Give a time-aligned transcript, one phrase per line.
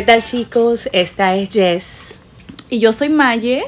[0.00, 0.88] ¿qué tal chicos?
[0.94, 2.20] Esta es Jess.
[2.70, 3.64] Y yo soy Maye.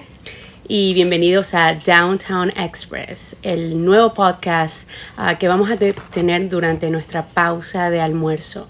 [0.67, 7.27] Y bienvenidos a Downtown Express, el nuevo podcast uh, que vamos a tener durante nuestra
[7.27, 8.67] pausa de almuerzo,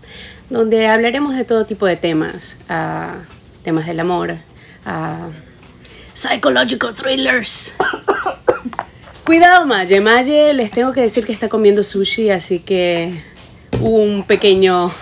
[0.50, 3.22] donde hablaremos de todo tipo de temas, uh,
[3.62, 4.32] temas del amor,
[4.84, 5.30] uh,
[6.14, 7.76] psychological thrillers.
[9.24, 10.00] Cuidado, Maye.
[10.00, 13.22] Maye, les tengo que decir que está comiendo sushi, así que
[13.78, 14.92] un pequeño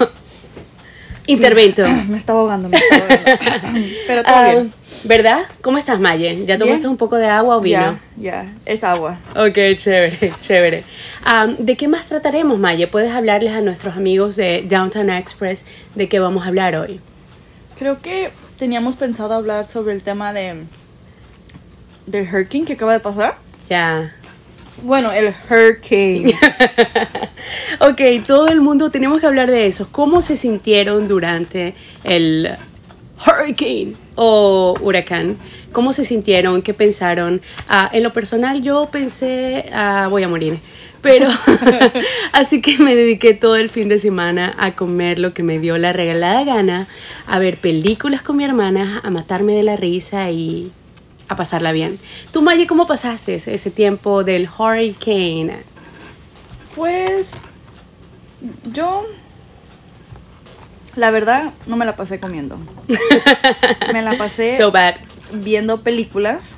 [1.33, 1.83] intervento.
[2.09, 3.81] Me estaba ahogando, me estaba ahogando.
[4.07, 4.73] Pero todo Ah, bien.
[5.05, 5.45] ¿Verdad?
[5.63, 6.45] ¿Cómo estás, Maye?
[6.47, 6.91] ¿Ya tomaste Bien.
[6.91, 7.99] un poco de agua o vino?
[8.19, 9.17] Ya, ya, es agua.
[9.35, 10.85] Ok, chévere, chévere.
[11.25, 12.87] Am, ¿De qué más trataremos, Maye?
[12.87, 17.01] ¿Puedes hablarles a nuestros amigos de Downtown Express de qué vamos a hablar hoy?
[17.79, 20.65] Creo que teníamos pensado hablar sobre el tema de
[22.07, 23.37] del hurricane que acaba de pasar.
[23.71, 24.15] Ya.
[24.83, 26.35] Bueno, el hurricane.
[27.81, 29.89] ok, todo el mundo tenemos que hablar de eso.
[29.91, 32.51] ¿Cómo se sintieron durante el
[33.27, 35.37] hurricane o huracán?
[35.73, 36.63] ¿Cómo se sintieron?
[36.63, 37.43] ¿Qué pensaron?
[37.69, 40.59] Ah, en lo personal yo pensé, ah, voy a morir.
[41.03, 41.29] Pero
[42.33, 45.79] así que me dediqué todo el fin de semana a comer lo que me dio
[45.79, 46.89] la regalada gana,
[47.27, 50.73] a ver películas con mi hermana, a matarme de la risa y
[51.31, 51.99] a pasarla bien.
[52.33, 55.63] Tú, Maye, ¿cómo pasaste ese ese tiempo del hurricane?
[56.75, 57.31] pues
[58.73, 59.05] yo
[60.97, 62.59] la verdad no me la pasé comiendo.
[63.93, 64.95] me la pasé So bad.
[65.33, 66.53] viendo películas.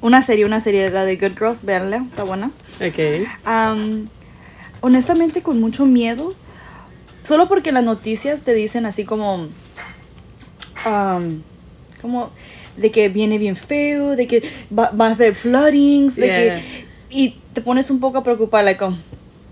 [0.00, 2.50] Una serie, una serie, la de Good Girls, véanla, está buena.
[2.76, 3.26] Ok.
[3.44, 4.06] Am,
[4.82, 6.34] honestamente, con mucho miedo.
[7.22, 9.48] Solo porque las noticias te dicen así como.
[12.02, 12.30] como
[12.76, 14.42] de que viene bien feo, de que
[14.76, 16.36] va, va a haber floodings, de Yeah.
[16.56, 16.84] que.
[17.10, 18.98] Y te pones un poco a preocupar, like, como,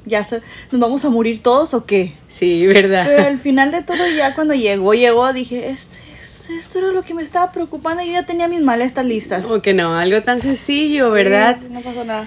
[0.05, 0.41] ya se,
[0.73, 2.13] ¿nos vamos a morir todos o qué?
[2.29, 3.05] Sí, verdad.
[3.07, 7.03] Pero al final de todo, ya cuando llegó, llegó, dije, "Este- este- esto era lo
[7.03, 9.45] que me estaba preocupando y yo ya tenía mis maletas listas.
[9.47, 11.59] O que no, algo tan sencillo, ¿verdad?
[11.61, 12.27] Sí, no pasó nada.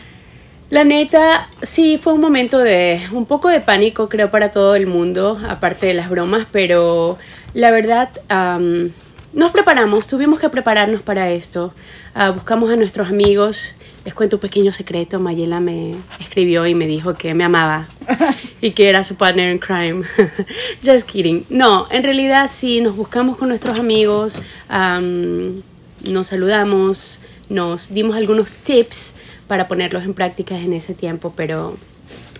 [0.69, 4.88] La neta, sí, fue un momento de un poco de pánico, creo, para todo el
[4.88, 7.17] mundo, aparte de las bromas, pero
[7.53, 8.09] la verdad,
[9.35, 11.73] nos preparamos, tuvimos que prepararnos para esto.
[12.13, 13.75] Ah, buscamos a nuestros amigos.
[14.06, 15.19] Les cuento un pequeño secreto.
[15.19, 17.85] Mayela me escribió y me dijo que me amaba
[18.62, 20.03] y que era su partner in crime.
[20.84, 21.46] Just kidding.
[21.50, 25.56] No, en realidad sí, nos buscamos con nuestros amigos, am,
[26.09, 27.19] nos saludamos,
[27.50, 29.16] nos dimos algunos tips
[29.47, 31.78] para ponerlos en práctica en ese tiempo, pero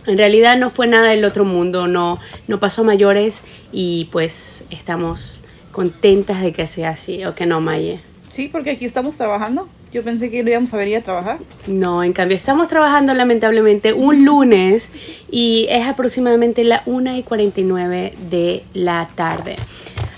[0.07, 4.63] en realidad no fue nada del otro mundo, no, no pasó a mayores y pues
[4.69, 5.41] estamos
[5.75, 8.00] contentas de que sea así, o que no, Maye.
[8.31, 9.68] Sí, porque aquí estamos trabajando.
[9.91, 11.40] Yo pensé que no íbamos a venir a trabajar.
[11.68, 14.94] No, en cambio, estamos trabajando lamentablemente un lunes
[15.30, 19.58] y es aproximadamente la 1 y 49 de la tarde.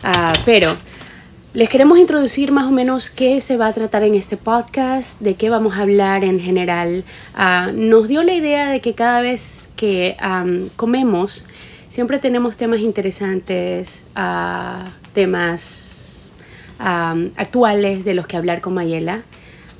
[0.03, 0.75] Ah, pero
[1.55, 5.33] les queremos introducir más o menos qué se va a tratar en este podcast, de
[5.33, 7.03] qué vamos a hablar en general.
[7.33, 11.47] Ah, nos dio la idea de que cada vez que am, comemos,
[11.97, 14.85] siempre tenemos temas interesantes, ah,
[15.15, 16.31] temas
[16.77, 19.23] am, actuales de los que hablar con Mayela.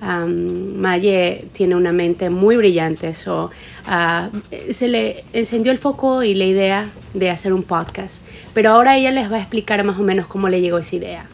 [0.02, 3.52] Um, Maye tiene una mente muy brillante, so,
[3.86, 4.32] ah,
[4.72, 8.26] se le encendió el foco y la idea de hacer un podcast.
[8.56, 11.28] Pero ahora ella les va a explicar más o menos cómo le llegó esa idea.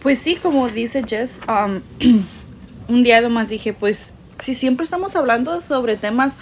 [0.00, 1.38] Pues sí, como dice Jess,
[2.88, 6.38] un día nomás dije, pues si siempre estamos hablando sobre temas,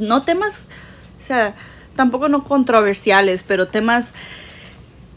[0.00, 0.68] no temas,
[1.18, 1.54] o sea,
[1.96, 4.12] tampoco no controversiales, pero temas,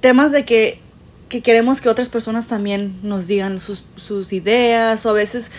[0.02, 0.80] temas de que,
[1.28, 5.52] que queremos que otras personas también nos digan sus, sus ideas, o a veces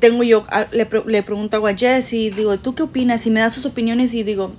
[0.00, 3.24] tengo yo, le, le pregunto algo a Jess digo, ¿tú qué opinas?
[3.26, 4.52] Y me da sus opiniones y digo,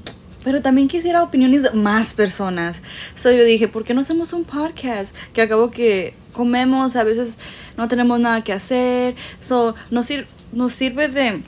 [0.44, 2.81] pero también quisiera opiniones de más personas.
[3.16, 5.16] So yo dije, ¿por qué no hacemos un podcast?
[5.34, 7.38] Que acabo que comemos, a veces
[7.78, 9.16] no tenemos nada que hacer.
[9.40, 11.44] So nos, sir- nos sirve de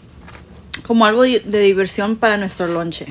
[0.87, 3.07] como algo de diversión para nuestro lonche.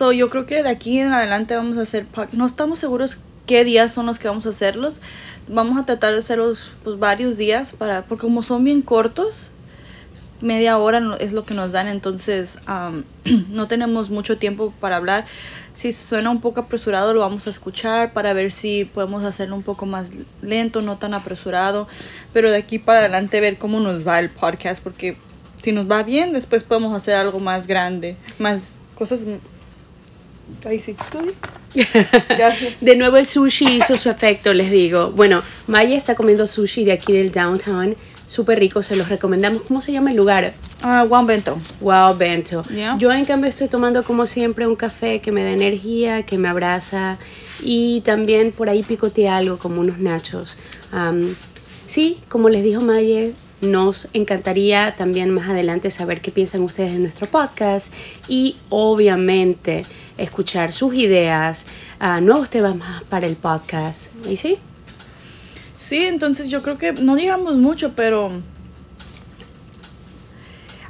[0.00, 3.64] So yo creo que de aquí en adelante vamos a hacer No estamos seguros qué
[3.64, 5.02] días son los que vamos a hacerlos.
[5.46, 9.50] Vamos a tratar de hacerlos pues, varios días para porque como son bien cortos,
[10.40, 13.04] media hora es lo que nos dan, entonces am,
[13.50, 15.26] no tenemos mucho tiempo para hablar.
[15.74, 19.62] Si suena un poco apresurado, lo vamos a escuchar para ver si podemos hacerlo un
[19.62, 20.06] poco más
[20.40, 21.88] lento, no tan apresurado.
[22.32, 25.18] Pero de aquí para adelante ver cómo nos va el podcast, porque
[25.62, 28.62] si nos va bien, después podemos hacer algo más grande, más
[28.94, 29.20] cosas.
[31.72, 31.80] Sí.
[32.80, 35.10] De nuevo el sushi hizo su efecto, les digo.
[35.10, 37.96] Bueno, Maya está comiendo sushi de aquí del downtown.
[38.26, 39.62] Súper rico, se los recomendamos.
[39.62, 40.54] ¿Cómo se llama el lugar?
[40.82, 41.58] Ah, Juan Bento.
[41.80, 42.62] Wow, Bento.
[42.64, 42.96] Yeah.
[42.98, 46.48] Yo en cambio estoy tomando como siempre un café que me da energía, que me
[46.48, 47.18] abraza
[47.62, 50.56] y también por ahí picoteé algo como unos nachos.
[51.86, 56.98] Sí, como les dijo Maye, nos encantaría también más adelante saber qué piensan ustedes de
[56.98, 57.92] nuestro podcast
[58.28, 59.84] y obviamente
[60.20, 61.66] escuchar sus ideas,
[61.98, 64.12] ah, nuevos temas más para el podcast.
[64.26, 64.58] ¿Y sí?
[65.76, 68.30] Sí, entonces yo creo que no digamos mucho, pero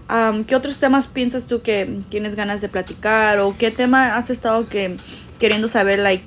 [0.09, 4.31] am, ¿qué otros temas piensas tú que tienes ganas de platicar o qué tema has
[4.31, 4.97] estado que
[5.39, 6.25] queriendo saber, like,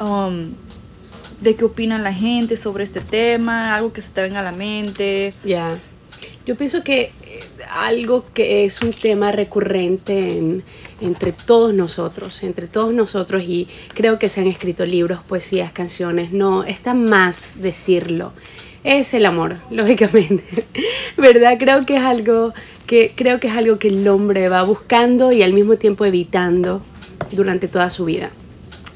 [0.00, 0.54] um,
[1.40, 4.52] de qué opinan la gente sobre este tema, algo que se te venga a la
[4.52, 5.34] mente?
[5.44, 5.76] Ya.
[6.46, 7.12] Yo pienso que
[7.70, 10.62] algo que es un tema recurrente en-
[11.00, 16.32] entre todos nosotros, entre todos nosotros, y creo que se han escrito libros, poesías, canciones,
[16.32, 18.32] no, está más decirlo.
[18.84, 20.64] Es el amor, lógicamente.
[21.16, 21.56] ¿Verdad?
[21.58, 22.52] Creo que es algo
[22.86, 26.82] que creo que es algo que el hombre va buscando y al mismo tiempo evitando
[27.32, 28.30] durante toda su vida.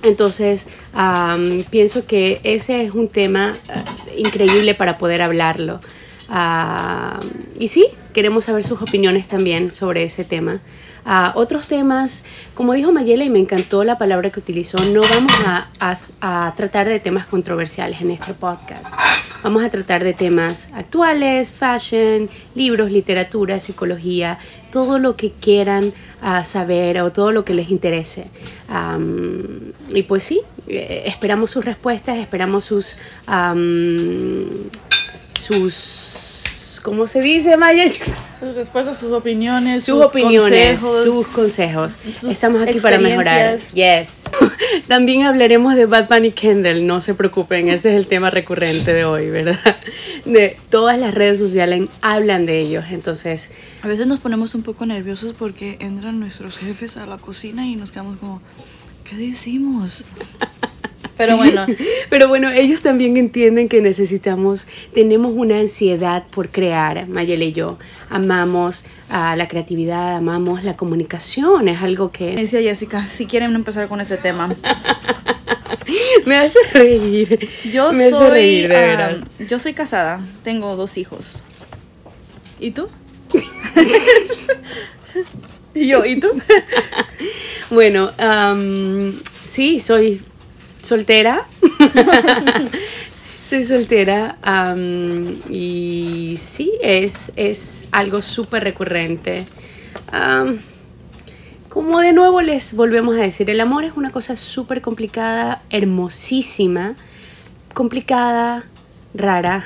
[0.03, 3.85] Entonces, am, pienso que ese es un tema ah,
[4.17, 5.81] increíble para poder hablarlo.
[6.29, 7.19] Ah,
[7.59, 10.61] y sí, queremos saber sus opiniones también sobre ese tema.
[11.07, 12.25] Ah, otros temas,
[12.55, 16.55] como dijo Mayela, y me encantó la palabra que utilizó, no vamos a, a- a
[16.57, 18.95] tratar de temas controversiales en este podcast.
[19.43, 24.39] Vamos a tratar de temas actuales, fashion, libros, literatura, psicología,
[24.71, 28.27] todo lo que quieran ah, saber o todo lo que les interese.
[28.69, 32.99] Am, y pues sí, eh, esperamos sus respuestas, esperamos sus...
[33.27, 34.45] am,
[35.41, 36.27] sus...
[36.91, 37.85] ¿Cómo se dice, Maya?
[37.89, 41.05] Sus respuestas, sus opiniones, sus opiniones, consejos.
[41.05, 41.99] sus consejos.
[42.21, 43.61] sus Estamos aquí para mejorar.
[43.75, 44.25] Yes.
[44.89, 49.05] También hablaremos de Bad Bunny Kendall, no se preocupen, ese es el tema recurrente de
[49.05, 49.77] hoy, ¿verdad?
[50.25, 53.53] De todas las redes sociales hablan de ellos, entonces,
[53.83, 57.77] A veces nos ponemos un poco nerviosos porque entran nuestros jefes a la cocina y
[57.77, 58.43] nos quedamos como,
[59.09, 60.03] ¿qué decimos?
[61.17, 61.67] Pero bueno,
[62.11, 67.79] pero bueno, ellos también entienden que necesitamos, tenemos una ansiedad por crear, Mayela y yo,
[68.09, 73.55] amamos a la creatividad, amamos la comunicación, es algo me que decía Jessica, si quieren
[73.55, 74.55] empezar con ese tema.
[76.27, 77.49] me hace reír.
[77.73, 79.29] Yo me hace soy, reír, de ah, verdad.
[79.49, 81.43] yo soy casada, tengo dos hijos.
[82.59, 82.89] ¿Y tú?
[85.75, 86.29] y yo, ¿y tú?
[87.71, 90.21] Bueno, am, sí, soy
[90.83, 91.47] soltera.
[93.47, 94.37] soy soltera
[95.49, 99.45] y sí, es, es algo súper recurrente.
[101.69, 106.95] Como de nuevo les volvemos a decir, el amor es una cosa súper complicada, hermosísima,
[107.75, 108.65] complicada,
[109.15, 109.65] rara,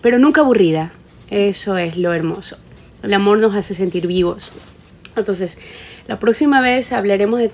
[0.00, 0.92] pero nunca aburrida.
[1.30, 2.58] Eso es lo hermoso.
[3.02, 4.52] El amor nos hace sentir vivos.
[5.16, 5.58] Entonces,
[6.06, 7.50] la próxima vez hablaremos de...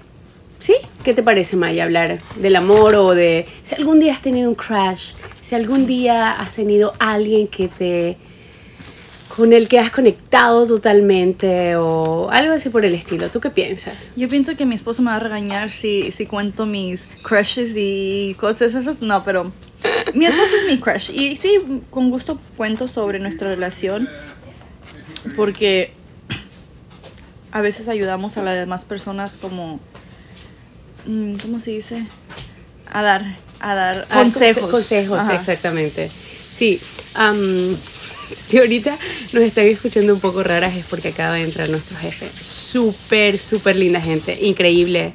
[0.60, 0.74] ¿Sí?
[1.02, 4.54] ¿Qué te parece, Maya, hablar del amor o de si algún día has tenido un
[4.54, 8.18] crush, si algún día has tenido alguien que te...
[9.34, 13.30] con el que has conectado totalmente o algo así por el estilo?
[13.30, 14.12] ¿Tú qué piensas?
[14.16, 18.36] Yo pienso que mi esposo me va a regañar si, si cuento mis crushes y
[18.38, 19.00] cosas esas.
[19.00, 19.52] No, pero
[20.14, 21.10] mi esposo es mi crush.
[21.10, 24.10] Y sí, con gusto cuento sobre nuestra relación.
[25.36, 25.92] Porque
[27.50, 29.80] a veces ayudamos a las demás personas como...
[31.06, 32.06] mm, ¿Cómo se dice?
[32.92, 34.64] A dar, a dar Ah, consejos.
[34.64, 35.34] conse- consejos, Ajá.
[35.34, 36.10] exactamente.
[36.52, 36.80] Sí.
[37.14, 37.76] am,
[38.36, 38.96] si ahorita
[39.32, 42.28] nos están escuchando un poco raras es porque acaba de entrar nuestro jefe.
[42.40, 44.38] Súper, súper linda gente.
[44.44, 45.12] Increíble.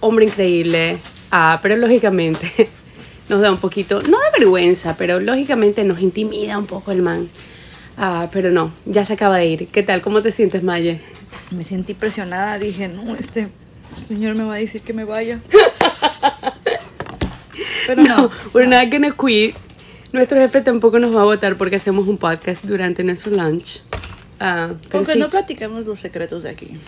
[0.00, 0.98] Hombre increíble.
[1.30, 2.68] Ah, pero lógicamente
[3.28, 7.28] nos da un poquito, no de vergüenza, pero lógicamente nos intimida un poco el man.
[7.96, 9.68] Ah, pero no, ya se acaba de ir.
[9.68, 10.02] ¿Qué tal?
[10.02, 11.00] ¿Cómo te sientes, Maye?
[11.50, 12.58] Me sentí presionada.
[12.58, 13.48] Dije, no, este
[14.06, 15.40] señor me va a decir que me vaya.
[17.86, 18.16] Pero no.
[18.16, 19.56] No, we're not gonna quit.
[20.12, 23.82] Nuestro jefe tampoco nos va a votar porque hacemos un podcast durante nuestro lunch.
[24.38, 25.18] Ah, pero sí.
[25.18, 26.78] no platiquemos los secretos de aquí.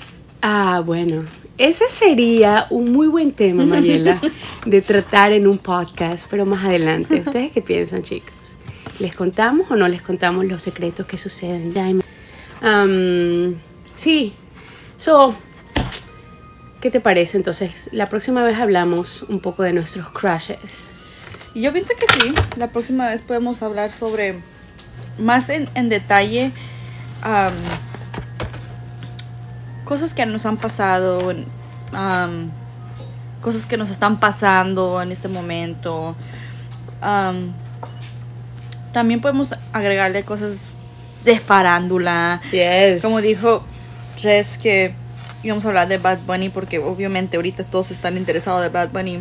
[0.43, 1.25] Ah, bueno.
[1.57, 4.21] Ese sería un muy buen tema, Mariela,
[4.67, 7.23] de tratar en un podcast, pero más adelante.
[7.25, 8.57] ¿Ustedes qué piensan, chicos?
[8.99, 11.73] ¿Les contamos o no les contamos los secretos que suceden?
[11.73, 12.03] Dime.
[12.61, 13.55] Am,
[13.95, 14.35] sí.
[14.97, 15.35] So,
[16.85, 17.39] ¿qué te parece?
[17.39, 20.93] Entonces, la próxima vez hablamos un poco de nuestros crushes.
[21.55, 22.35] Y yo pienso que sí.
[22.59, 24.43] La próxima vez podemos hablar sobre
[25.19, 26.53] más en, en detalle
[29.87, 31.35] cosas que nos han pasado,
[33.41, 36.15] cosas que nos están pasando en este momento.
[37.01, 37.55] Am,
[38.93, 40.59] también podemos agregarle cosas
[41.25, 42.43] de farándula.
[42.53, 43.01] Yes.
[43.01, 43.65] Como dijo
[44.19, 44.95] Jess, que
[45.45, 49.21] íbamos a hablar de Bad Bunny porque obviamente ahorita todos están interesados de Bad Bunny.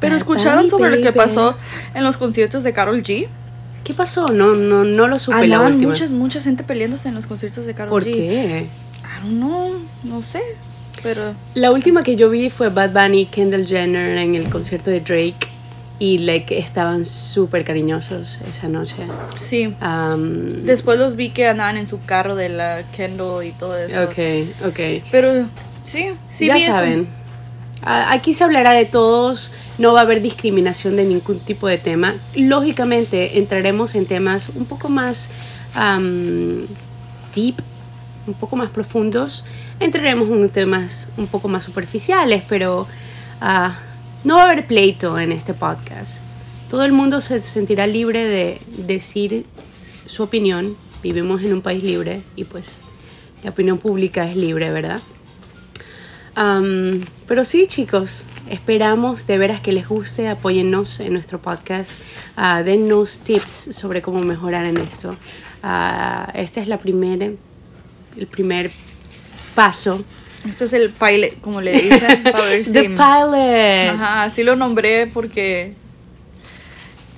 [0.00, 1.16] Pero Bad escucharon Bunny, sobre lo que baby.
[1.16, 1.56] pasó
[1.94, 3.26] en los conciertos de Carol G.
[3.84, 4.28] ¿Qué pasó?
[4.28, 5.90] No, no, no lo supe la Andaban última.
[5.90, 8.12] muchas, mucha gente peleándose en los conciertos de Carol ¿Por G.
[8.12, 8.66] qué?
[8.66, 9.72] I don't know,
[10.04, 10.40] no sé.
[11.02, 15.00] Pero La última que yo vi fue Bad Bunny Kendall Jenner en el concierto de
[15.00, 15.48] Drake
[16.02, 18.96] y like estaban súper cariñosos esa noche.
[19.38, 19.72] sí.
[19.78, 24.02] Am, Después los vi que andaban en su carro de la Kendall y todo eso.
[24.02, 24.80] ok, ok.
[25.12, 25.46] Pero
[25.84, 26.72] sí, sí ya vi eso.
[26.72, 27.06] saben.
[27.82, 31.78] a- Aquí se hablará de todos, no va a haber discriminación de ningún tipo de
[31.78, 32.14] tema.
[32.34, 35.28] Lógicamente entraremos en temas un poco más
[35.76, 36.66] am,
[37.32, 37.56] deep,
[38.26, 39.44] un poco más profundos.
[39.78, 42.88] Entraremos en temas un poco más superficiales, pero
[43.40, 43.78] ah,
[44.24, 46.20] no va a haber pleito en este podcast.
[46.70, 49.46] Todo el mundo se sentirá libre de decir
[50.06, 50.76] su opinión.
[51.02, 52.80] Vivimos en un país libre y pues
[53.42, 55.00] la opinión pública es libre, ¿verdad?
[56.34, 61.98] Pero sí, chicos, esperamos de veras que les guste, apóyennos en nuestro podcast,
[62.36, 65.16] ah, dennos tips sobre cómo mejorar en esto.
[65.62, 67.26] Ah, este es la primera,
[68.16, 68.70] el primer
[69.54, 70.02] paso.
[70.48, 72.72] Este es el pilot, como le dicen, para ver si...
[72.72, 73.94] The pilot.
[73.94, 75.74] Ajá, así lo nombré porque...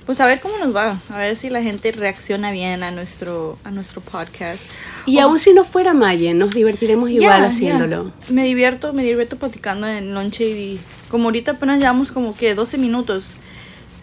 [0.05, 3.57] Pues a ver cómo nos va, a ver si la gente reacciona bien a nuestro,
[3.63, 4.61] a nuestro podcast.
[5.07, 7.47] Y Oh, aún si no fuera Maye, nos divertiremos igual ya.
[7.47, 8.11] haciéndolo.
[8.29, 10.79] Me divierto, me divierto platicando en lonche y
[11.09, 13.25] como ahorita apenas llevamos como que 12 minutos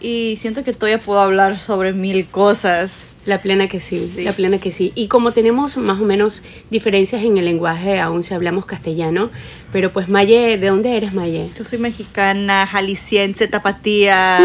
[0.01, 2.91] y siento que todavía puedo hablar sobre mil cosas.
[3.25, 4.23] La plena que sí, Sí.
[4.23, 4.91] la plena que sí.
[4.95, 9.29] Y como tenemos más o menos diferencias en el lenguaje, aún si hablamos castellano,
[9.71, 11.49] pero pues Maye, ¿de dónde eres Maye?
[11.57, 14.39] Yo soy mexicana, jalisciense, tapatía.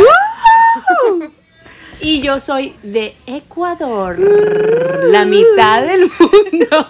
[2.01, 4.17] Y yo soy de Ecuador,
[5.11, 6.87] la mitad del mundo.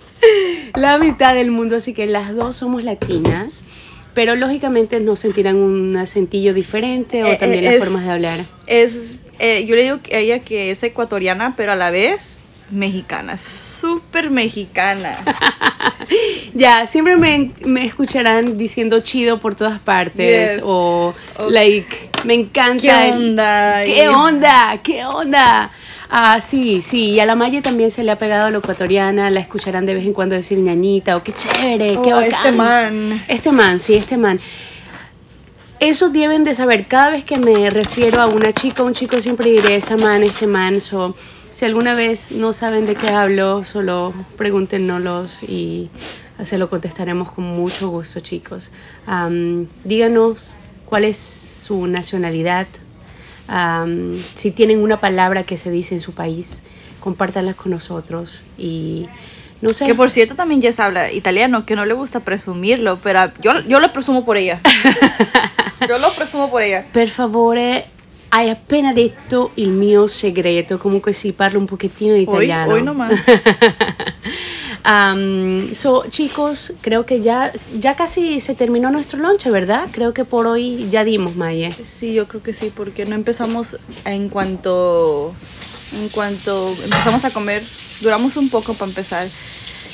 [0.74, 3.64] la mitad del mundo, así que las dos somos latinas,
[4.14, 8.40] pero lógicamente nos sentirán un acentillo diferente o Eh, también eh, las formas de hablar.
[8.66, 12.38] Es, eh, yo le digo a ella que es ecuatoriana, pero a la vez
[12.70, 15.18] mexicana, súper mexicana.
[16.54, 20.60] Ya, siempre me, me escucharán diciendo chido por todas partes Yes.
[20.64, 21.14] o
[21.50, 22.80] like, me encanta.
[22.80, 23.84] ¿Qué el- onda?
[23.84, 24.80] ¿Qué onda?
[24.82, 25.70] ¿Qué onda?
[26.10, 29.28] Ah, sí, sí, y a la Maye también se le ha pegado a lo ecuatoriana,
[29.28, 32.32] la escucharán de vez en cuando decir ñañita o qué chévere, qué Oh, bacán.
[32.32, 33.24] este man.
[33.28, 34.40] Este man, sí, este man.
[35.80, 39.20] Eso deben de saber, cada vez que me refiero a una chica o un chico
[39.20, 41.14] siempre diré esa man, este man, so,
[41.52, 45.88] si alguna vez no saben de qué hablo, solo pregúntenos y
[46.42, 48.72] se lo contestaremos con mucho gusto, chicos.
[49.84, 52.66] Díganos cuál es su nacionalidad,
[54.34, 56.64] si tienen una palabra que se dice en su país,
[57.00, 59.06] compártanlas con nosotros y
[59.60, 59.86] no sé.
[59.86, 63.80] Que por cierto también Jess habla italiano, que no le gusta presumirlo, pero yo, yo
[63.80, 64.60] lo presumo por ella.
[65.86, 66.84] yo lo presumo por ella.
[66.90, 67.86] Per favore,
[68.30, 72.72] hai appena detto il mio segreto, comunque sì, parlo un pochettino di Hoy, italiano.
[72.72, 73.24] hoy nomás.
[74.84, 79.88] Am, so, chicos, creo que ya, ya casi se terminó nuestro lunch, ¿verdad?
[79.90, 81.74] Creo que por hoy ya dimos, Maye.
[81.84, 85.34] Sí, yo creo que sí, porque no empezamos en cuanto
[85.92, 87.62] en cuanto empezamos a comer,
[88.00, 89.26] duramos un poco para empezar.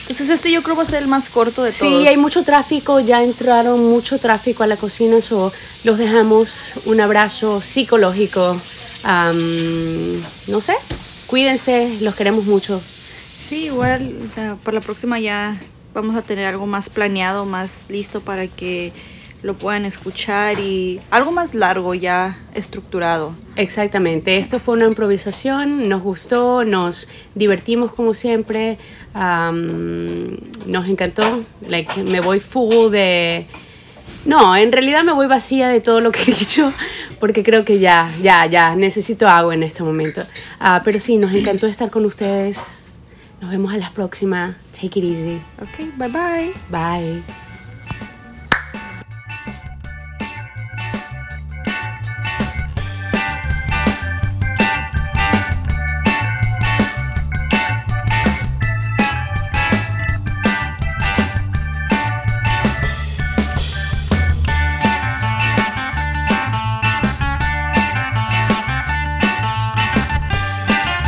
[0.09, 2.03] Entonces este yo creo va a ser el más corto de todos.
[2.03, 5.51] Sí, hay mucho tráfico, ya entraron mucho tráfico a la cocina, so
[5.85, 8.61] los dejamos un abrazo psicológico.
[9.03, 9.39] Am,
[10.49, 10.75] no sé,
[11.27, 12.81] cuídense, los queremos mucho.
[13.49, 14.31] Sí, igual
[14.63, 15.61] para la próxima ya
[15.95, 18.93] vamos a tener algo más planeado, más listo para que
[19.45, 23.35] lo puedan escuchar y algo más largo ya estructurado.
[23.57, 28.79] Exactamente, esto fue una improvisación, nos gustó, nos divertimos como siempre,
[29.15, 33.47] nos encantó, like, me voy full de...
[34.25, 36.73] No, en realidad me voy vacía de todo lo que he dicho,
[37.21, 40.23] porque creo que ya, ya, ya, necesito agua en este momento.
[40.59, 42.95] Ah, pero sí, nos encantó estar con ustedes,
[43.43, 46.53] nos vemos a la próxima, take it easy, Ok, bye bye.
[46.71, 47.44] bye.